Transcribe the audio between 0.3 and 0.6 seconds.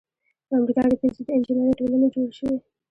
په